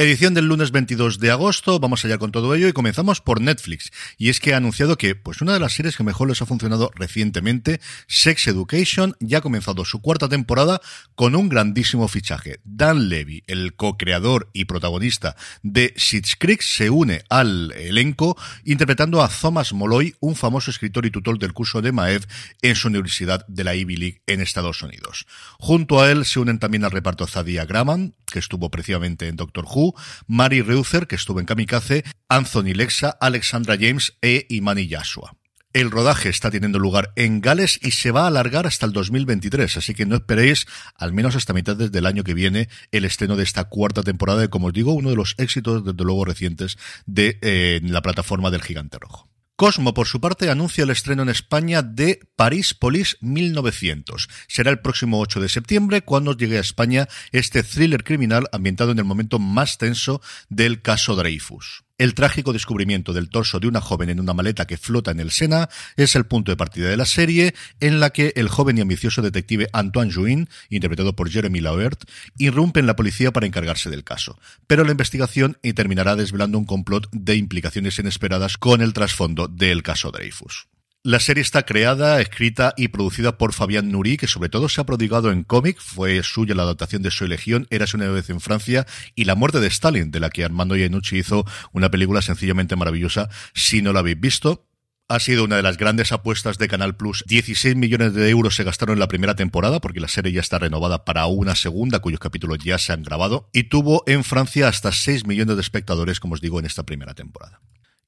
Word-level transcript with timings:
Edición 0.00 0.32
del 0.32 0.46
lunes 0.46 0.70
22 0.70 1.18
de 1.18 1.30
agosto, 1.30 1.78
vamos 1.78 2.06
allá 2.06 2.16
con 2.16 2.32
todo 2.32 2.54
ello 2.54 2.66
y 2.68 2.72
comenzamos 2.72 3.20
por 3.20 3.42
Netflix. 3.42 3.90
Y 4.16 4.30
es 4.30 4.40
que 4.40 4.54
ha 4.54 4.56
anunciado 4.56 4.96
que, 4.96 5.14
pues 5.14 5.42
una 5.42 5.52
de 5.52 5.60
las 5.60 5.74
series 5.74 5.94
que 5.98 6.04
mejor 6.04 6.26
les 6.26 6.40
ha 6.40 6.46
funcionado 6.46 6.90
recientemente, 6.94 7.82
Sex 8.06 8.46
Education, 8.46 9.14
ya 9.20 9.36
ha 9.36 9.40
comenzado 9.42 9.84
su 9.84 10.00
cuarta 10.00 10.26
temporada 10.26 10.80
con 11.16 11.36
un 11.36 11.50
grandísimo 11.50 12.08
fichaje. 12.08 12.60
Dan 12.64 13.10
Levy, 13.10 13.44
el 13.46 13.76
co-creador 13.76 14.48
y 14.54 14.64
protagonista 14.64 15.36
de 15.62 15.92
Schitt's 15.98 16.34
Creek, 16.34 16.62
se 16.62 16.88
une 16.88 17.22
al 17.28 17.70
elenco 17.72 18.38
interpretando 18.64 19.22
a 19.22 19.28
Thomas 19.28 19.74
Molloy, 19.74 20.14
un 20.20 20.34
famoso 20.34 20.70
escritor 20.70 21.04
y 21.04 21.10
tutor 21.10 21.38
del 21.38 21.52
curso 21.52 21.82
de 21.82 21.92
Maev 21.92 22.26
en 22.62 22.74
su 22.74 22.88
universidad 22.88 23.44
de 23.48 23.64
la 23.64 23.74
Ivy 23.74 23.96
League 23.96 24.22
en 24.26 24.40
Estados 24.40 24.80
Unidos. 24.80 25.26
Junto 25.58 26.00
a 26.00 26.10
él 26.10 26.24
se 26.24 26.40
unen 26.40 26.58
también 26.58 26.86
al 26.86 26.90
reparto 26.90 27.26
Zadia 27.26 27.66
Graman, 27.66 28.14
que 28.30 28.38
estuvo 28.38 28.70
precisamente 28.70 29.28
en 29.28 29.36
Doctor 29.36 29.66
Who, 29.66 29.89
Mary 30.26 30.62
Reuther, 30.62 31.06
que 31.06 31.16
estuvo 31.16 31.40
en 31.40 31.46
Kamikaze, 31.46 32.04
Anthony 32.28 32.74
Lexa, 32.74 33.10
Alexandra 33.20 33.76
James 33.78 34.14
e 34.22 34.46
Imani 34.48 34.86
Yashua. 34.86 35.32
El 35.72 35.92
rodaje 35.92 36.28
está 36.28 36.50
teniendo 36.50 36.80
lugar 36.80 37.12
en 37.14 37.40
Gales 37.40 37.78
y 37.80 37.92
se 37.92 38.10
va 38.10 38.24
a 38.24 38.26
alargar 38.26 38.66
hasta 38.66 38.86
el 38.86 38.92
2023, 38.92 39.76
así 39.76 39.94
que 39.94 40.04
no 40.04 40.16
esperéis, 40.16 40.66
al 40.96 41.12
menos 41.12 41.36
hasta 41.36 41.52
mitad 41.52 41.76
del 41.76 42.06
año 42.06 42.24
que 42.24 42.34
viene, 42.34 42.68
el 42.90 43.04
estreno 43.04 43.36
de 43.36 43.44
esta 43.44 43.64
cuarta 43.64 44.02
temporada, 44.02 44.40
de, 44.40 44.48
como 44.48 44.66
os 44.66 44.72
digo, 44.72 44.92
uno 44.92 45.10
de 45.10 45.16
los 45.16 45.36
éxitos, 45.38 45.84
desde 45.84 46.02
luego, 46.02 46.24
recientes 46.24 46.76
de 47.06 47.38
eh, 47.40 47.80
la 47.84 48.02
plataforma 48.02 48.50
del 48.50 48.62
Gigante 48.62 48.98
Rojo. 48.98 49.29
Cosmo, 49.60 49.92
por 49.92 50.06
su 50.06 50.22
parte, 50.22 50.48
anuncia 50.48 50.84
el 50.84 50.90
estreno 50.90 51.22
en 51.22 51.28
España 51.28 51.82
de 51.82 52.26
París 52.34 52.72
Police 52.72 53.18
1900. 53.20 54.26
Será 54.48 54.70
el 54.70 54.78
próximo 54.78 55.20
8 55.20 55.38
de 55.38 55.50
septiembre 55.50 56.00
cuando 56.00 56.34
llegue 56.34 56.56
a 56.56 56.62
España 56.62 57.08
este 57.30 57.62
thriller 57.62 58.02
criminal 58.02 58.48
ambientado 58.52 58.92
en 58.92 58.98
el 59.00 59.04
momento 59.04 59.38
más 59.38 59.76
tenso 59.76 60.22
del 60.48 60.80
caso 60.80 61.14
Dreyfus. 61.14 61.84
El 62.00 62.14
trágico 62.14 62.54
descubrimiento 62.54 63.12
del 63.12 63.28
torso 63.28 63.60
de 63.60 63.68
una 63.68 63.82
joven 63.82 64.08
en 64.08 64.20
una 64.20 64.32
maleta 64.32 64.66
que 64.66 64.78
flota 64.78 65.10
en 65.10 65.20
el 65.20 65.30
Sena 65.30 65.68
es 65.98 66.16
el 66.16 66.24
punto 66.24 66.50
de 66.50 66.56
partida 66.56 66.88
de 66.88 66.96
la 66.96 67.04
serie, 67.04 67.54
en 67.78 68.00
la 68.00 68.08
que 68.08 68.32
el 68.36 68.48
joven 68.48 68.78
y 68.78 68.80
ambicioso 68.80 69.20
detective 69.20 69.68
Antoine 69.74 70.10
Jouin, 70.10 70.48
interpretado 70.70 71.14
por 71.14 71.28
Jeremy 71.28 71.60
Laert, 71.60 72.04
irrumpe 72.38 72.80
en 72.80 72.86
la 72.86 72.96
policía 72.96 73.32
para 73.32 73.46
encargarse 73.46 73.90
del 73.90 74.02
caso. 74.02 74.38
Pero 74.66 74.82
la 74.84 74.92
investigación 74.92 75.58
terminará 75.74 76.16
desvelando 76.16 76.56
un 76.56 76.64
complot 76.64 77.06
de 77.12 77.36
implicaciones 77.36 77.98
inesperadas 77.98 78.56
con 78.56 78.80
el 78.80 78.94
trasfondo 78.94 79.46
del 79.46 79.82
caso 79.82 80.10
Dreyfus. 80.10 80.68
La 81.02 81.18
serie 81.18 81.40
está 81.40 81.62
creada, 81.62 82.20
escrita 82.20 82.74
y 82.76 82.88
producida 82.88 83.38
por 83.38 83.54
Fabián 83.54 83.90
Nuri, 83.90 84.18
que 84.18 84.26
sobre 84.26 84.50
todo 84.50 84.68
se 84.68 84.82
ha 84.82 84.84
prodigado 84.84 85.32
en 85.32 85.44
cómic. 85.44 85.80
Fue 85.80 86.22
suya 86.22 86.54
la 86.54 86.64
adaptación 86.64 87.00
de 87.00 87.10
Soy 87.10 87.28
Legión, 87.28 87.66
Eras 87.70 87.94
una 87.94 88.06
vez 88.08 88.28
en 88.28 88.38
Francia 88.38 88.86
y 89.14 89.24
La 89.24 89.34
muerte 89.34 89.60
de 89.60 89.68
Stalin, 89.68 90.10
de 90.10 90.20
la 90.20 90.28
que 90.28 90.44
Armando 90.44 90.76
Iannucci 90.76 91.16
hizo 91.16 91.46
una 91.72 91.90
película 91.90 92.20
sencillamente 92.20 92.76
maravillosa. 92.76 93.30
Si 93.54 93.80
no 93.80 93.94
la 93.94 94.00
habéis 94.00 94.20
visto, 94.20 94.68
ha 95.08 95.20
sido 95.20 95.44
una 95.44 95.56
de 95.56 95.62
las 95.62 95.78
grandes 95.78 96.12
apuestas 96.12 96.58
de 96.58 96.68
Canal 96.68 96.94
Plus. 96.98 97.24
16 97.26 97.76
millones 97.76 98.12
de 98.12 98.28
euros 98.28 98.54
se 98.54 98.64
gastaron 98.64 98.96
en 98.96 99.00
la 99.00 99.08
primera 99.08 99.34
temporada, 99.34 99.80
porque 99.80 100.00
la 100.00 100.08
serie 100.08 100.32
ya 100.32 100.42
está 100.42 100.58
renovada 100.58 101.06
para 101.06 101.24
una 101.24 101.54
segunda, 101.54 102.00
cuyos 102.00 102.20
capítulos 102.20 102.58
ya 102.62 102.76
se 102.76 102.92
han 102.92 103.04
grabado, 103.04 103.48
y 103.54 103.62
tuvo 103.70 104.04
en 104.06 104.22
Francia 104.22 104.68
hasta 104.68 104.92
6 104.92 105.24
millones 105.24 105.56
de 105.56 105.62
espectadores, 105.62 106.20
como 106.20 106.34
os 106.34 106.42
digo, 106.42 106.58
en 106.58 106.66
esta 106.66 106.84
primera 106.84 107.14
temporada 107.14 107.62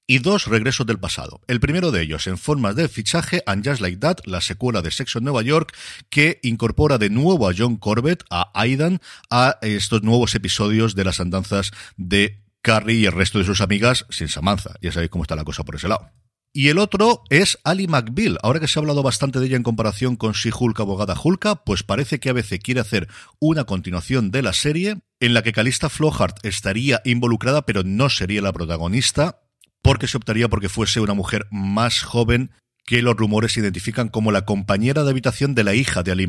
y 0.07 0.19
dos 0.19 0.47
regresos 0.47 0.87
del 0.87 0.99
pasado. 0.99 1.41
El 1.47 1.61
primero 1.61 1.91
de 1.91 2.03
ellos 2.03 2.27
en 2.27 2.39
forma 2.39 2.75
de 2.75 2.89
fichaje 2.89 3.43
And 3.47 3.67
Just 3.67 3.81
Like 3.81 3.99
That, 3.99 4.19
la 4.25 4.41
secuela 4.41 4.83
de 4.83 4.91
Sexo 4.91 5.19
en 5.19 5.25
Nueva 5.25 5.43
York, 5.43 5.77
que 6.11 6.41
incorpora 6.43 6.99
de 6.99 7.11
nuevo 7.11 7.49
a 7.49 7.55
John 7.57 7.77
Corbett, 7.77 8.25
a 8.31 8.51
Aidan, 8.55 9.01
a 9.31 9.59
estos 9.63 10.03
nuevos 10.03 10.35
episodios 10.35 10.95
de 10.95 11.05
las 11.05 11.21
andanzas 11.21 11.73
de 11.97 12.43
Carrie 12.63 13.01
y 13.01 13.07
el 13.07 13.13
resto 13.13 13.39
de 13.39 13.45
sus 13.45 13.61
amigas 13.61 14.07
sin 14.11 14.29
Samantha. 14.29 14.75
Ya 14.81 14.93
sabéis 14.93 15.11
cómo 15.11 15.25
está 15.25 15.37
la 15.37 15.45
cosa 15.45 15.65
por 15.65 15.77
ese 15.77 15.89
lado. 15.89 16.11
Y 16.55 16.69
el 16.69 16.77
otro 16.77 17.23
es 17.31 17.59
Ali 17.65 17.87
McBeal. 17.87 18.39
Ahora 18.43 18.61
que 18.61 18.69
se 18.69 18.79
ha 18.79 18.83
hablado 18.83 19.03
bastante 19.03 19.41
de 19.41 19.47
ella 19.47 19.57
en 19.57 19.63
comparación 19.63 20.17
con 20.17 20.35
Si 20.35 20.51
Hulk, 20.55 20.79
abogada 20.81 21.17
Hulka, 21.19 21.65
pues 21.65 21.83
parece 21.83 22.21
que 22.21 22.29
ABC 22.29 22.61
quiere 22.63 22.81
hacer 22.81 23.09
una 23.41 23.65
continuación 23.65 24.31
de 24.31 24.43
la 24.43 24.53
serie 24.53 24.99
en 25.19 25.33
la 25.33 25.43
que 25.43 25.53
Calista 25.53 25.89
Flohart 25.89 26.45
estaría 26.45 27.01
involucrada, 27.07 27.63
pero 27.65 27.85
no 27.85 28.11
sería 28.11 28.43
la 28.43 28.53
protagonista 28.53 29.42
porque 29.83 30.07
se 30.07 30.17
optaría 30.17 30.49
porque 30.49 30.69
fuese 30.69 31.01
una 31.01 31.15
mujer 31.15 31.47
más 31.51 32.03
joven 32.03 32.51
que 32.85 33.03
los 33.03 33.17
rumores 33.17 33.57
identifican 33.57 34.09
como 34.09 34.33
la 34.33 34.45
compañera 34.45 35.05
de 35.05 35.11
habitación 35.11 35.55
de 35.55 35.65
la 35.65 35.75
hija 35.75 36.03
de 36.03 36.13
Ali 36.13 36.29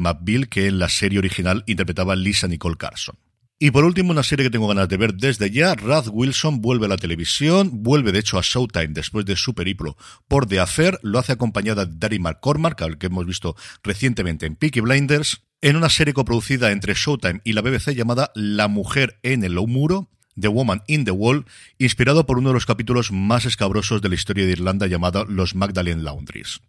que 0.49 0.67
en 0.67 0.79
la 0.79 0.89
serie 0.89 1.19
original 1.19 1.63
interpretaba 1.65 2.15
Lisa 2.15 2.47
Nicole 2.47 2.77
Carson. 2.77 3.17
Y 3.59 3.71
por 3.71 3.85
último, 3.85 4.11
una 4.11 4.23
serie 4.23 4.45
que 4.45 4.49
tengo 4.49 4.67
ganas 4.67 4.89
de 4.89 4.97
ver 4.97 5.13
desde 5.13 5.49
ya, 5.49 5.73
Rad 5.75 6.07
Wilson 6.11 6.59
vuelve 6.59 6.87
a 6.87 6.89
la 6.89 6.97
televisión, 6.97 7.69
vuelve 7.83 8.11
de 8.11 8.19
hecho 8.19 8.37
a 8.37 8.41
Showtime 8.41 8.89
después 8.89 9.25
de 9.25 9.37
su 9.37 9.53
periplo 9.53 9.95
por 10.27 10.47
The 10.47 10.59
Affair, 10.59 10.99
lo 11.01 11.17
hace 11.17 11.31
acompañada 11.31 11.85
de 11.85 11.93
Darry 11.95 12.19
McCormack, 12.19 12.81
al 12.81 12.97
que 12.97 13.07
hemos 13.07 13.25
visto 13.25 13.55
recientemente 13.81 14.45
en 14.47 14.57
Peaky 14.57 14.81
Blinders, 14.81 15.43
en 15.61 15.77
una 15.77 15.89
serie 15.89 16.13
coproducida 16.13 16.71
entre 16.71 16.93
Showtime 16.93 17.39
y 17.45 17.53
la 17.53 17.61
BBC 17.61 17.93
llamada 17.93 18.31
La 18.35 18.67
mujer 18.67 19.19
en 19.23 19.45
el 19.45 19.53
muro, 19.53 20.09
The 20.39 20.47
Woman 20.47 20.83
in 20.87 21.05
the 21.05 21.11
Wall, 21.11 21.45
inspirado 21.77 22.25
por 22.25 22.37
uno 22.37 22.49
de 22.49 22.53
los 22.53 22.65
capítulos 22.65 23.11
más 23.11 23.45
escabrosos 23.45 24.01
de 24.01 24.09
la 24.09 24.15
historia 24.15 24.45
de 24.45 24.51
Irlanda 24.51 24.87
llamado 24.87 25.25
los 25.25 25.55
Magdalene 25.55 26.03
Laundries 26.03 26.61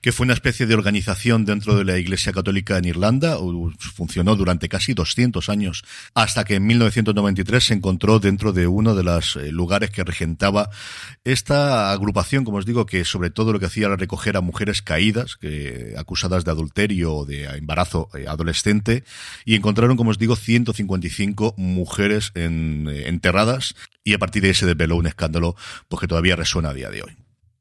que 0.00 0.12
fue 0.12 0.24
una 0.24 0.32
especie 0.32 0.66
de 0.66 0.74
organización 0.74 1.44
dentro 1.44 1.76
de 1.76 1.84
la 1.84 1.98
Iglesia 1.98 2.32
Católica 2.32 2.78
en 2.78 2.86
Irlanda, 2.86 3.36
funcionó 3.78 4.36
durante 4.36 4.68
casi 4.68 4.94
200 4.94 5.48
años, 5.48 5.84
hasta 6.14 6.44
que 6.44 6.54
en 6.56 6.66
1993 6.66 7.64
se 7.64 7.74
encontró 7.74 8.18
dentro 8.18 8.52
de 8.52 8.66
uno 8.66 8.94
de 8.94 9.02
los 9.02 9.36
eh, 9.36 9.52
lugares 9.52 9.90
que 9.90 10.04
regentaba 10.04 10.70
esta 11.24 11.92
agrupación, 11.92 12.44
como 12.44 12.58
os 12.58 12.66
digo, 12.66 12.86
que 12.86 13.04
sobre 13.04 13.30
todo 13.30 13.52
lo 13.52 13.60
que 13.60 13.66
hacía 13.66 13.86
era 13.86 13.96
recoger 13.96 14.36
a 14.36 14.40
mujeres 14.40 14.82
caídas, 14.82 15.38
acusadas 15.96 16.44
de 16.44 16.50
adulterio 16.50 17.14
o 17.14 17.24
de 17.24 17.44
embarazo 17.44 18.08
eh, 18.14 18.26
adolescente, 18.28 19.04
y 19.44 19.54
encontraron, 19.54 19.96
como 19.96 20.10
os 20.10 20.18
digo, 20.18 20.36
155 20.36 21.54
mujeres 21.56 22.32
eh, 22.34 22.44
enterradas, 23.08 23.74
y 24.04 24.14
a 24.14 24.18
partir 24.18 24.42
de 24.42 24.48
ahí 24.48 24.54
se 24.54 24.66
desveló 24.66 24.96
un 24.96 25.06
escándalo 25.06 25.56
pues, 25.88 26.00
que 26.00 26.08
todavía 26.08 26.36
resuena 26.36 26.70
a 26.70 26.74
día 26.74 26.90
de 26.90 27.02
hoy. 27.02 27.16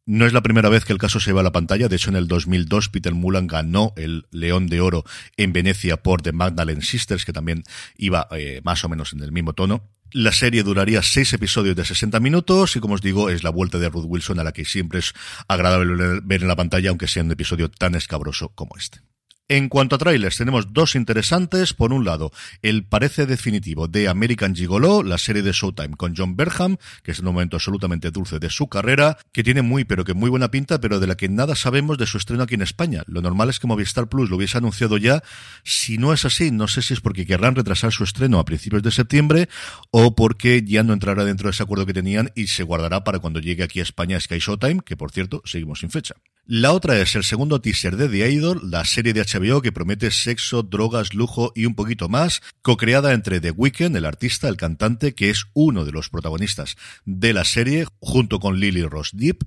No 0.07 0.27
es 0.27 0.33
la 0.33 0.43
primera 0.43 0.69
vez 0.69 0.85
que 0.85 0.93
el 0.93 0.99
caso 0.99 1.19
se 1.19 1.33
va 1.33 1.41
a 1.41 1.43
la 1.43 1.51
pantalla. 1.51 1.87
De 1.87 1.95
hecho, 1.95 2.11
en 2.11 2.15
el 2.15 2.27
2002 2.27 2.89
Peter 2.89 3.13
Mullan 3.13 3.47
ganó 3.47 3.91
el 3.97 4.27
León 4.29 4.67
de 4.67 4.79
Oro 4.79 5.03
en 5.35 5.51
Venecia 5.51 5.97
por 5.97 6.21
The 6.21 6.31
Magdalene 6.31 6.83
Sisters, 6.83 7.25
que 7.25 7.33
también 7.33 7.63
iba 7.97 8.27
eh, 8.31 8.61
más 8.63 8.83
o 8.83 8.89
menos 8.89 9.13
en 9.13 9.23
el 9.23 9.31
mismo 9.31 9.53
tono. 9.53 9.89
La 10.11 10.31
serie 10.31 10.61
duraría 10.61 11.01
seis 11.01 11.33
episodios 11.33 11.75
de 11.75 11.83
60 11.83 12.19
minutos 12.19 12.75
y, 12.75 12.79
como 12.79 12.93
os 12.93 13.01
digo, 13.01 13.31
es 13.31 13.43
la 13.43 13.49
vuelta 13.49 13.79
de 13.79 13.89
Ruth 13.89 14.05
Wilson 14.05 14.39
a 14.39 14.43
la 14.43 14.51
que 14.51 14.63
siempre 14.63 14.99
es 14.99 15.13
agradable 15.47 16.21
ver 16.23 16.43
en 16.43 16.47
la 16.47 16.55
pantalla, 16.55 16.89
aunque 16.89 17.07
sea 17.07 17.23
un 17.23 17.31
episodio 17.31 17.71
tan 17.71 17.95
escabroso 17.95 18.49
como 18.49 18.77
este. 18.77 18.99
En 19.47 19.69
cuanto 19.69 19.95
a 19.95 19.99
trailers, 19.99 20.37
tenemos 20.37 20.73
dos 20.73 20.95
interesantes. 20.95 21.75
Por 21.75 21.93
un 21.93 22.03
lado, 22.03 22.31
el 22.63 22.83
parece 22.83 23.27
definitivo 23.27 23.87
de 23.87 24.07
American 24.07 24.55
Gigolo, 24.55 25.03
la 25.03 25.19
serie 25.19 25.43
de 25.43 25.51
Showtime 25.51 25.95
con 25.97 26.15
John 26.17 26.35
Berham, 26.35 26.77
que 27.03 27.11
es 27.11 27.19
un 27.19 27.25
momento 27.25 27.57
absolutamente 27.57 28.09
dulce 28.09 28.39
de 28.39 28.49
su 28.49 28.67
carrera, 28.69 29.19
que 29.31 29.43
tiene 29.43 29.61
muy 29.61 29.85
pero 29.85 30.03
que 30.03 30.15
muy 30.15 30.31
buena 30.31 30.49
pinta, 30.49 30.81
pero 30.81 30.99
de 30.99 31.05
la 31.05 31.15
que 31.15 31.29
nada 31.29 31.55
sabemos 31.55 31.99
de 31.99 32.07
su 32.07 32.17
estreno 32.17 32.41
aquí 32.41 32.55
en 32.55 32.63
España. 32.63 33.03
Lo 33.05 33.21
normal 33.21 33.51
es 33.51 33.59
que 33.59 33.67
Movistar 33.67 34.09
Plus 34.09 34.31
lo 34.31 34.37
hubiese 34.37 34.57
anunciado 34.57 34.97
ya. 34.97 35.21
Si 35.63 35.99
no 35.99 36.11
es 36.11 36.25
así, 36.25 36.49
no 36.49 36.67
sé 36.67 36.81
si 36.81 36.95
es 36.95 36.99
porque 36.99 37.27
querrán 37.27 37.53
retrasar 37.53 37.91
su 37.91 38.03
estreno 38.03 38.39
a 38.39 38.45
principios 38.45 38.81
de 38.81 38.89
septiembre 38.89 39.47
o 39.91 40.15
porque 40.15 40.63
ya 40.65 40.81
no 40.81 40.93
entrará 40.93 41.23
dentro 41.23 41.49
de 41.49 41.51
ese 41.51 41.61
acuerdo 41.61 41.85
que 41.85 41.93
tenían 41.93 42.31
y 42.33 42.47
se 42.47 42.63
guardará 42.63 43.03
para 43.03 43.19
cuando 43.19 43.39
llegue 43.39 43.61
aquí 43.61 43.79
a 43.79 43.83
España 43.83 44.19
Sky 44.19 44.39
Showtime, 44.39 44.79
que 44.83 44.97
por 44.97 45.11
cierto, 45.11 45.43
seguimos 45.45 45.81
sin 45.81 45.91
fecha. 45.91 46.15
La 46.47 46.73
otra 46.73 46.99
es 46.99 47.15
el 47.15 47.23
segundo 47.23 47.59
teaser 47.59 47.97
de 47.97 48.07
The 48.07 48.29
Idol, 48.29 48.69
la 48.69 48.85
serie 48.85 49.13
de 49.13 49.23
HBO 49.23 49.63
que 49.63 49.71
promete 49.71 50.11
sexo, 50.11 50.61
drogas, 50.61 51.15
lujo 51.15 51.51
y 51.55 51.65
un 51.65 51.73
poquito 51.73 52.07
más, 52.07 52.43
co-creada 52.61 53.13
entre 53.13 53.39
The 53.39 53.49
Weeknd, 53.49 53.95
el 53.95 54.05
artista, 54.05 54.47
el 54.47 54.55
cantante, 54.55 55.15
que 55.15 55.31
es 55.31 55.45
uno 55.55 55.85
de 55.85 55.91
los 55.91 56.09
protagonistas 56.09 56.77
de 57.03 57.33
la 57.33 57.45
serie, 57.45 57.87
junto 57.97 58.39
con 58.39 58.59
Lily 58.59 58.83
Ross 58.83 59.09
Deep, 59.13 59.43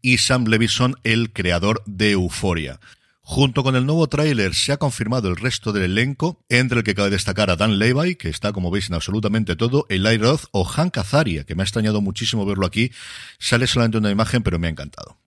y 0.00 0.16
Sam 0.16 0.46
Levison, 0.46 0.94
el 1.04 1.30
creador 1.34 1.82
de 1.84 2.12
Euphoria. 2.12 2.80
Junto 3.20 3.62
con 3.62 3.76
el 3.76 3.84
nuevo 3.84 4.08
tráiler 4.08 4.54
se 4.54 4.72
ha 4.72 4.78
confirmado 4.78 5.28
el 5.28 5.36
resto 5.36 5.74
del 5.74 5.82
elenco, 5.82 6.42
entre 6.48 6.78
el 6.78 6.84
que 6.84 6.94
cabe 6.94 7.10
destacar 7.10 7.50
a 7.50 7.56
Dan 7.56 7.78
Levy, 7.78 8.14
que 8.14 8.30
está, 8.30 8.54
como 8.54 8.70
veis, 8.70 8.88
en 8.88 8.94
absolutamente 8.94 9.56
todo, 9.56 9.84
Eli 9.90 10.16
Roth 10.16 10.44
o 10.52 10.64
Hank 10.64 10.96
Azaria, 10.96 11.44
que 11.44 11.54
me 11.54 11.62
ha 11.62 11.64
extrañado 11.64 12.00
muchísimo 12.00 12.46
verlo 12.46 12.64
aquí. 12.64 12.92
Sale 13.38 13.66
solamente 13.66 13.98
una 13.98 14.10
imagen, 14.10 14.42
pero 14.42 14.58
me 14.58 14.68
ha 14.68 14.70
encantado. 14.70 15.18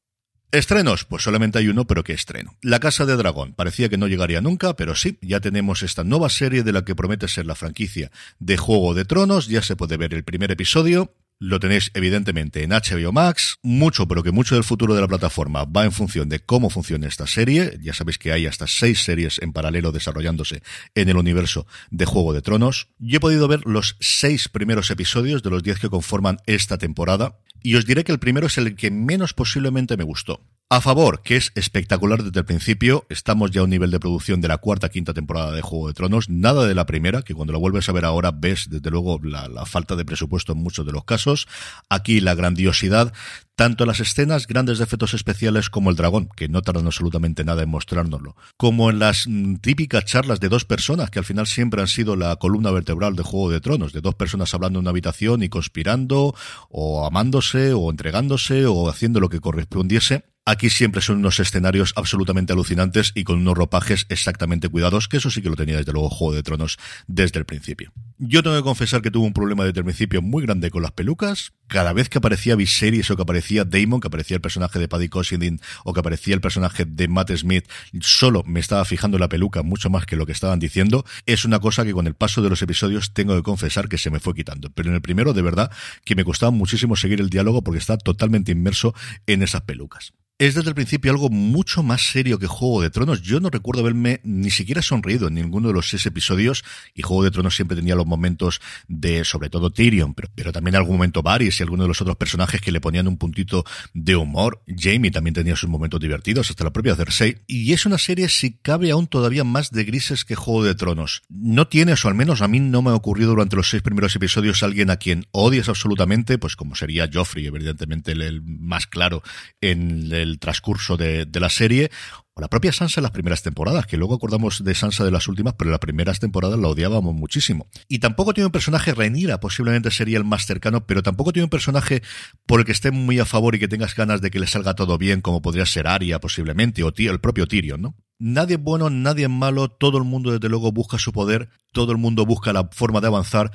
Estrenos, 0.54 1.04
pues 1.04 1.24
solamente 1.24 1.58
hay 1.58 1.68
uno, 1.68 1.88
pero 1.88 2.04
¿qué 2.04 2.14
estreno? 2.14 2.56
La 2.62 2.80
Casa 2.80 3.08
de 3.08 3.16
Dragón. 3.16 3.54
Parecía 3.54 3.90
que 3.90 3.98
no 3.98 4.08
llegaría 4.08 4.40
nunca, 4.40 4.76
pero 4.76 4.94
sí, 4.94 5.18
ya 5.20 5.40
tenemos 5.40 5.82
esta 5.82 6.04
nueva 6.04 6.30
serie 6.30 6.62
de 6.62 6.72
la 6.72 6.86
que 6.86 6.94
promete 6.94 7.28
ser 7.28 7.48
la 7.48 7.56
franquicia 7.56 8.12
de 8.38 8.56
Juego 8.56 8.94
de 8.94 9.04
Tronos. 9.04 9.48
Ya 9.48 9.64
se 9.64 9.76
puede 9.76 9.98
ver 9.98 10.14
el 10.14 10.24
primer 10.24 10.52
episodio. 10.52 11.12
Lo 11.46 11.60
tenéis 11.60 11.92
evidentemente 11.94 12.64
en 12.64 12.70
HBO 12.70 13.12
Max. 13.12 13.60
Mucho, 13.64 14.08
pero 14.08 14.24
que 14.24 14.32
mucho 14.32 14.56
del 14.56 14.64
futuro 14.64 14.96
de 14.96 15.02
la 15.02 15.10
plataforma 15.10 15.66
va 15.66 15.84
en 15.84 15.92
función 15.92 16.30
de 16.30 16.40
cómo 16.40 16.70
funciona 16.70 17.06
esta 17.06 17.28
serie. 17.28 17.78
Ya 17.82 17.94
sabéis 17.94 18.18
que 18.18 18.32
hay 18.32 18.46
hasta 18.46 18.66
seis 18.66 19.04
series 19.04 19.42
en 19.42 19.52
paralelo 19.52 19.92
desarrollándose 19.92 20.64
en 20.96 21.10
el 21.10 21.18
universo 21.18 21.68
de 21.92 22.06
Juego 22.06 22.32
de 22.32 22.42
Tronos. 22.42 22.88
Yo 22.98 23.18
he 23.18 23.20
podido 23.20 23.50
ver 23.50 23.60
los 23.66 23.98
seis 24.00 24.48
primeros 24.48 24.90
episodios 24.90 25.44
de 25.44 25.50
los 25.50 25.64
diez 25.64 25.80
que 25.80 25.90
conforman 25.90 26.38
esta 26.46 26.78
temporada. 26.78 27.38
Y 27.62 27.76
os 27.76 27.86
diré 27.86 28.06
que 28.06 28.14
el 28.14 28.20
primero 28.20 28.48
es 28.48 28.58
el 28.58 28.78
que 28.78 28.90
menos 28.90 29.34
posiblemente 29.34 29.98
me 29.98 30.06
gustó. 30.06 30.40
A 30.74 30.82
favor, 30.82 31.22
que 31.22 31.36
es 31.36 31.52
espectacular 31.54 32.24
desde 32.24 32.40
el 32.40 32.48
principio. 32.48 33.06
Estamos 33.08 33.52
ya 33.52 33.62
a 33.62 33.64
un 33.66 33.70
nivel 33.70 33.92
de 33.92 34.00
producción 34.00 34.42
de 34.42 34.48
la 34.48 34.58
cuarta, 34.58 34.90
quinta 34.90 35.14
temporada 35.14 35.52
de 35.52 35.62
Juego 35.62 35.88
de 35.88 35.94
Tronos. 35.94 36.30
Nada 36.30 36.66
de 36.66 36.74
la 36.74 36.88
primera, 36.88 37.22
que 37.22 37.36
cuando 37.36 37.54
la 37.54 37.60
vuelves 37.60 37.90
a 37.90 37.92
ver 37.92 38.06
ahora 38.06 38.32
ves, 38.32 38.70
desde 38.72 38.90
luego, 38.90 39.20
la, 39.22 39.68
falta 39.68 39.96
de 39.96 40.04
presupuesto 40.04 40.54
en 40.54 40.58
muchos 40.58 40.84
de 40.84 40.92
los 40.92 41.06
casos. 41.06 41.48
Aquí 41.90 42.22
la 42.22 42.34
grandiosidad, 42.34 43.14
tanto 43.56 43.86
las 43.86 44.00
escenas 44.00 44.48
grandes 44.48 44.80
de 44.80 44.86
efectos 44.86 45.14
especiales 45.14 45.70
como 45.70 45.92
el 45.92 45.96
dragón, 45.96 46.28
que 46.36 46.50
no 46.50 46.64
tardan 46.64 46.88
absolutamente 46.88 47.44
nada 47.44 47.62
en 47.62 47.70
mostrárnoslo, 47.70 48.36
como 48.58 48.90
en 48.90 48.98
las 48.98 49.28
mm, 49.28 49.58
típicas 49.58 50.06
charlas 50.06 50.40
de 50.40 50.50
dos 50.50 50.66
personas, 50.66 51.12
que 51.12 51.20
al 51.20 51.26
final 51.26 51.46
siempre 51.46 51.82
han 51.82 51.88
sido 51.88 52.16
la 52.16 52.36
columna 52.38 52.72
vertebral 52.72 53.16
de 53.16 53.22
Juego 53.22 53.52
de 53.52 53.62
Tronos, 53.62 53.94
de 53.94 54.02
dos 54.02 54.16
personas 54.16 54.52
hablando 54.56 54.80
en 54.80 54.86
una 54.86 54.90
habitación 54.90 55.44
y 55.44 55.50
conspirando, 55.50 56.34
o 56.72 57.06
amándose, 57.06 57.74
o 57.74 57.92
entregándose, 57.92 58.66
o 58.66 58.90
haciendo 58.90 59.20
lo 59.20 59.30
que 59.30 59.40
correspondiese. 59.40 60.33
Aquí 60.46 60.70
siempre 60.70 61.02
son 61.02 61.18
unos 61.18 61.40
escenarios 61.40 61.94
absolutamente 61.96 62.52
alucinantes 62.52 63.14
y 63.16 63.24
con 63.24 63.40
unos 63.40 63.58
ropajes 63.58 64.06
exactamente 64.10 64.68
cuidados, 64.68 65.08
que 65.08 65.16
eso 65.16 65.30
sí 65.30 65.42
que 65.42 65.50
lo 65.50 65.56
tenía 65.56 65.78
desde 65.78 65.94
luego 65.94 66.10
Juego 66.10 66.34
de 66.34 66.44
Tronos 66.44 66.78
desde 67.08 67.40
el 67.40 67.46
principio. 67.46 67.94
Yo 68.18 68.44
tengo 68.44 68.58
que 68.58 68.64
confesar 68.64 69.02
que 69.02 69.10
tuve 69.10 69.26
un 69.26 69.32
problema 69.32 69.64
desde 69.64 69.80
el 69.80 69.86
principio 69.86 70.22
muy 70.22 70.44
grande 70.44 70.70
con 70.70 70.82
las 70.82 70.92
pelucas. 70.92 71.54
Cada 71.68 71.94
vez 71.94 72.10
que 72.10 72.18
aparecía 72.18 72.56
Viserys 72.56 73.10
o 73.12 73.16
que 73.16 73.22
aparecía 73.22 73.66
Damon, 73.66 74.00
que 74.00 74.08
aparecía 74.08 74.36
el 74.36 74.42
personaje 74.42 74.80
de 74.80 74.88
Paddy 74.88 75.10
Considine 75.10 75.60
o 75.84 75.94
que 75.94 76.00
aparecía 76.00 76.36
el 76.36 76.42
personaje 76.42 76.86
de 76.86 77.08
Matt 77.08 77.32
Smith, 77.36 77.68
solo 78.02 78.44
me 78.46 78.60
estaba 78.60 78.86
fijando 78.86 79.18
en 79.18 79.22
la 79.22 79.30
peluca 79.30 79.64
mucho 79.64 79.90
más 79.90 80.06
que 80.06 80.16
lo 80.16 80.26
que 80.26 80.32
estaban 80.32 80.60
diciendo. 80.60 81.06
Es 81.26 81.46
una 81.46 81.60
cosa 81.60 81.84
que 81.84 81.94
con 81.94 82.08
el 82.08 82.16
paso 82.16 82.42
de 82.42 82.50
los 82.50 82.62
episodios 82.62 83.14
tengo 83.14 83.36
que 83.36 83.44
confesar 83.44 83.90
que 83.90 83.98
se 83.98 84.10
me 84.10 84.20
fue 84.20 84.34
quitando. 84.34 84.70
Pero 84.72 84.90
en 84.90 84.96
el 84.96 85.02
primero, 85.02 85.34
de 85.34 85.42
verdad, 85.42 85.72
que 86.06 86.16
me 86.16 86.24
costaba 86.24 86.52
muchísimo 86.52 86.96
seguir 86.96 87.22
el 87.22 87.30
diálogo 87.30 87.64
porque 87.64 87.80
está 87.80 87.98
totalmente 87.98 88.52
inmerso 88.52 88.94
en 89.26 89.44
esas 89.44 89.62
pelucas 89.62 90.14
es 90.40 90.56
desde 90.56 90.70
el 90.70 90.76
principio 90.76 91.12
algo 91.12 91.30
mucho 91.30 91.84
más 91.84 92.02
serio 92.02 92.40
que 92.40 92.48
Juego 92.48 92.82
de 92.82 92.90
Tronos. 92.90 93.22
Yo 93.22 93.40
no 93.40 93.50
recuerdo 93.50 93.82
haberme 93.82 94.20
ni 94.24 94.50
siquiera 94.50 94.82
sonreído 94.82 95.28
en 95.28 95.36
ninguno 95.36 95.70
de 95.70 95.74
los 95.76 95.90
seis 95.90 96.06
episodios 96.06 96.66
y 96.94 97.02
Juego 97.02 97.24
de 97.24 97.32
Tronos 97.32 97.56
siempre 97.56 97.78
tenía 97.78 97.96
los 97.96 98.06
momentos 98.06 98.60
de, 98.88 99.24
sobre 99.24 99.50
todo 99.50 99.70
Tyrion, 99.70 100.14
pero, 100.14 100.30
pero 100.36 100.52
también 100.52 100.76
algún 100.76 100.96
momento 100.96 101.22
Varys 101.22 101.53
y 101.60 101.64
algunos 101.64 101.86
de 101.86 101.90
los 101.90 102.02
otros 102.02 102.18
personajes 102.18 102.62
que 102.62 102.72
le 102.72 102.82
ponían 102.82 103.08
un 103.08 103.18
puntito 103.18 103.64
de 103.94 104.16
humor. 104.16 104.64
Jamie 104.68 105.12
también 105.12 105.34
tenía 105.34 105.56
sus 105.56 105.70
momentos 105.70 106.00
divertidos, 106.00 106.50
hasta 106.50 106.64
la 106.64 106.74
propia 106.74 106.96
Cersei. 106.96 107.38
Y 107.48 107.74
es 107.74 107.86
una 107.86 107.98
serie, 107.98 108.30
si 108.30 108.58
cabe 108.58 108.92
aún 108.92 109.08
todavía 109.08 109.44
más 109.44 109.72
de 109.72 109.84
grises 109.84 110.26
que 110.26 110.36
Juego 110.36 110.64
de 110.64 110.76
Tronos. 110.76 111.24
No 111.30 111.68
tienes, 111.68 112.04
o 112.06 112.08
al 112.08 112.16
menos 112.16 112.42
a 112.42 112.48
mí 112.48 112.60
no 112.60 112.82
me 112.82 112.92
ha 112.92 112.96
ocurrido 112.96 113.32
durante 113.32 113.56
los 113.56 113.70
seis 113.70 113.82
primeros 113.82 114.16
episodios, 114.16 114.64
alguien 114.64 114.90
a 114.90 114.98
quien 114.98 115.26
odias 115.32 115.70
absolutamente, 115.70 116.38
pues 116.38 116.56
como 116.56 116.76
sería 116.76 117.10
Joffrey, 117.12 117.46
evidentemente 117.46 118.12
el 118.12 118.42
más 118.42 118.88
claro 118.88 119.24
en 119.62 120.12
el 120.12 120.40
transcurso 120.40 120.98
de, 120.98 121.28
la 121.34 121.50
serie, 121.50 121.92
o 122.36 122.42
la 122.42 122.50
propia 122.50 122.72
Sansa 122.72 123.00
en 123.00 123.04
las 123.04 123.12
primeras 123.12 123.44
temporadas, 123.44 123.86
que 123.86 123.98
luego 123.98 124.16
acordamos 124.16 124.64
de 124.64 124.74
Sansa 124.74 125.04
de 125.04 125.12
las 125.12 125.28
últimas, 125.28 125.54
pero 125.54 125.70
en 125.70 125.74
las 125.74 125.80
primeras 125.80 126.20
temporadas 126.20 126.60
la 126.60 126.68
odiábamos 126.68 127.14
muchísimo. 127.14 127.68
Y 127.88 128.00
tampoco 128.00 128.34
tiene 128.34 128.48
un 128.48 128.52
personaje, 128.52 128.94
Rhaenyra 128.94 129.40
posiblemente 129.40 129.92
sería 129.92 130.18
el 130.18 130.24
más 130.24 130.46
cercano, 130.46 130.86
pero 130.88 131.04
tampoco 131.04 131.32
tiene 131.32 131.46
un 131.46 131.50
personaje 131.50 132.02
por 132.46 132.60
el 132.60 132.66
que 132.66 132.72
esté 132.72 132.92
muy 132.92 133.20
a 133.20 133.26
favor 133.26 133.56
y 133.56 133.60
que 133.60 133.68
tengas 133.68 133.96
ganas 133.96 134.22
de 134.22 134.32
que 134.32 134.40
le 134.40 134.48
salga 134.48 134.74
todo 134.74 134.98
bien, 134.98 135.22
como 135.22 135.42
podría 135.42 135.66
ser 135.66 135.88
Arya 135.88 136.20
posiblemente, 136.20 136.84
o 136.84 136.92
el 136.96 137.20
propio 137.20 137.48
Tyrion, 137.48 137.82
¿no? 137.82 137.96
Nadie 138.20 138.56
es 138.56 138.62
bueno, 138.62 138.90
nadie 138.90 139.26
es 139.26 139.30
malo, 139.30 139.70
todo 139.70 139.98
el 139.98 140.04
mundo 140.04 140.32
desde 140.32 140.50
luego 140.50 140.72
busca 140.72 140.98
su 140.98 141.12
poder, 141.12 141.50
todo 141.72 141.92
el 141.92 141.98
mundo 141.98 142.26
busca 142.26 142.54
la 142.54 142.70
forma 142.72 143.02
de 143.02 143.08
avanzar, 143.08 143.52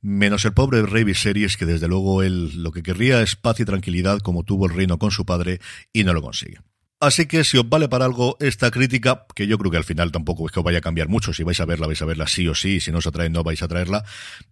menos 0.00 0.44
el 0.44 0.52
pobre 0.52 0.82
rey 0.82 1.04
Viserys, 1.04 1.56
que 1.56 1.66
desde 1.66 1.88
luego 1.88 2.22
él 2.22 2.62
lo 2.62 2.72
que 2.72 2.82
querría 2.82 3.20
es 3.20 3.36
paz 3.36 3.60
y 3.60 3.64
tranquilidad 3.64 4.20
como 4.20 4.44
tuvo 4.44 4.66
el 4.66 4.74
reino 4.74 4.98
con 4.98 5.10
su 5.10 5.24
padre 5.24 5.60
y 5.92 6.04
no 6.04 6.12
lo 6.12 6.22
consigue. 6.22 6.58
Así 7.02 7.26
que 7.26 7.42
si 7.42 7.58
os 7.58 7.68
vale 7.68 7.88
para 7.88 8.04
algo 8.04 8.36
esta 8.38 8.70
crítica, 8.70 9.26
que 9.34 9.48
yo 9.48 9.58
creo 9.58 9.72
que 9.72 9.76
al 9.76 9.82
final 9.82 10.12
tampoco 10.12 10.46
es 10.46 10.52
que 10.52 10.60
os 10.60 10.64
vaya 10.64 10.78
a 10.78 10.80
cambiar 10.80 11.08
mucho, 11.08 11.32
si 11.32 11.42
vais 11.42 11.58
a 11.58 11.64
verla, 11.64 11.88
vais 11.88 12.00
a 12.00 12.04
verla 12.04 12.28
sí 12.28 12.46
o 12.46 12.54
sí, 12.54 12.78
si 12.78 12.92
no 12.92 12.98
os 12.98 13.08
atrae 13.08 13.28
no 13.28 13.42
vais 13.42 13.60
a 13.60 13.66
traerla, 13.66 14.04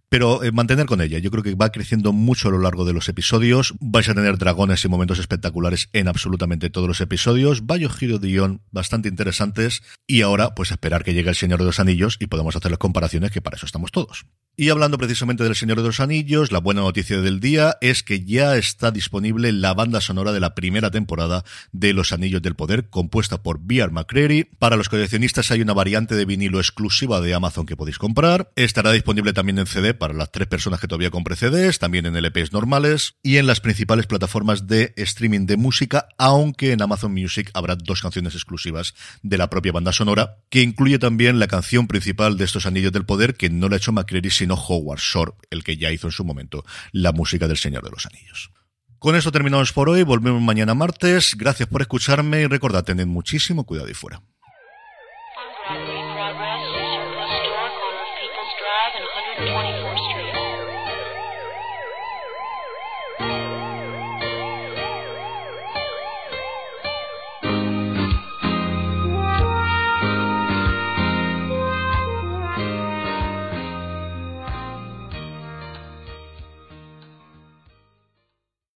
pero 0.09 0.43
eh, 0.43 0.51
mantener 0.51 0.85
con 0.85 0.99
ella. 0.99 1.17
Yo 1.19 1.31
creo 1.31 1.43
que 1.43 1.55
va 1.55 1.71
creciendo 1.71 2.11
mucho 2.11 2.49
a 2.49 2.51
lo 2.51 2.59
largo 2.59 2.83
de 2.83 2.91
los 2.91 3.07
episodios, 3.07 3.73
vais 3.79 4.09
a 4.09 4.13
tener 4.13 4.37
dragones 4.37 4.83
y 4.83 4.89
momentos 4.89 5.17
espectaculares 5.17 5.87
en 5.93 6.09
absolutamente 6.09 6.69
todos 6.69 6.89
los 6.89 6.99
episodios, 6.99 7.65
varios 7.65 7.95
giros 7.95 8.19
de 8.19 8.27
guion 8.27 8.61
bastante 8.69 9.07
interesantes, 9.07 9.81
y 10.05 10.21
ahora 10.21 10.53
pues 10.53 10.71
esperar 10.71 11.05
que 11.05 11.13
llegue 11.13 11.29
el 11.29 11.37
Señor 11.37 11.59
de 11.59 11.65
los 11.67 11.79
Anillos 11.79 12.17
y 12.19 12.27
podemos 12.27 12.57
hacer 12.57 12.69
las 12.69 12.79
comparaciones, 12.79 13.31
que 13.31 13.39
para 13.39 13.55
eso 13.55 13.65
estamos 13.65 13.93
todos. 13.93 14.25
Y 14.61 14.69
hablando 14.69 14.99
precisamente 14.99 15.43
del 15.43 15.55
Señor 15.55 15.81
de 15.81 15.87
los 15.87 15.99
Anillos, 15.99 16.51
la 16.51 16.59
buena 16.59 16.81
noticia 16.81 17.19
del 17.19 17.39
día 17.39 17.77
es 17.81 18.03
que 18.03 18.23
ya 18.23 18.57
está 18.57 18.91
disponible 18.91 19.51
la 19.51 19.73
banda 19.73 20.01
sonora 20.01 20.33
de 20.33 20.39
la 20.39 20.53
primera 20.53 20.91
temporada 20.91 21.43
de 21.71 21.93
Los 21.93 22.11
Anillos 22.11 22.43
del 22.43 22.53
Poder, 22.53 22.87
compuesta 22.87 23.41
por 23.41 23.59
B.R. 23.59 23.91
McCreary. 23.91 24.43
Para 24.59 24.75
los 24.75 24.87
coleccionistas 24.87 25.49
hay 25.49 25.63
una 25.63 25.73
variante 25.73 26.13
de 26.13 26.25
vinilo 26.25 26.59
exclusiva 26.59 27.21
de 27.21 27.33
Amazon 27.33 27.65
que 27.65 27.75
podéis 27.75 27.97
comprar. 27.97 28.51
Estará 28.55 28.91
disponible 28.91 29.33
también 29.33 29.57
en 29.57 29.65
CD 29.65 29.95
para 29.95 30.13
las 30.13 30.31
tres 30.31 30.47
personas 30.47 30.79
que 30.79 30.87
todavía 30.87 31.09
compren 31.09 31.37
CDs, 31.37 31.79
también 31.79 32.05
en 32.05 32.15
LPs 32.15 32.53
normales 32.53 33.15
y 33.23 33.37
en 33.37 33.47
las 33.47 33.61
principales 33.61 34.05
plataformas 34.05 34.67
de 34.67 34.93
streaming 34.95 35.47
de 35.47 35.57
música, 35.57 36.07
aunque 36.19 36.71
en 36.71 36.83
Amazon 36.83 37.13
Music 37.13 37.49
habrá 37.55 37.75
dos 37.75 38.03
canciones 38.03 38.35
exclusivas 38.35 38.93
de 39.23 39.39
la 39.39 39.49
propia 39.49 39.71
banda 39.71 39.91
sonora, 39.91 40.37
que 40.51 40.61
incluye 40.61 40.99
también 40.99 41.39
la 41.39 41.47
canción 41.47 41.87
principal 41.87 42.37
de 42.37 42.45
estos 42.45 42.67
Anillos 42.67 42.91
del 42.91 43.07
Poder, 43.07 43.33
que 43.33 43.49
no 43.49 43.67
la 43.67 43.77
ha 43.77 43.77
hecho 43.77 43.91
McCreary 43.91 44.29
Howard 44.55 44.99
Shore, 44.99 45.33
el 45.49 45.63
que 45.63 45.77
ya 45.77 45.91
hizo 45.91 46.07
en 46.07 46.11
su 46.11 46.23
momento 46.23 46.63
la 46.91 47.11
música 47.11 47.47
del 47.47 47.57
Señor 47.57 47.83
de 47.83 47.91
los 47.91 48.05
Anillos. 48.05 48.51
Con 48.99 49.15
esto 49.15 49.31
terminamos 49.31 49.73
por 49.73 49.89
hoy, 49.89 50.03
volvemos 50.03 50.41
mañana 50.41 50.75
martes, 50.75 51.35
gracias 51.35 51.67
por 51.67 51.81
escucharme 51.81 52.41
y 52.41 52.45
recordad, 52.45 52.83
tened 52.83 53.07
muchísimo 53.07 53.65
cuidado 53.65 53.89
y 53.89 53.93
fuera. 53.93 54.21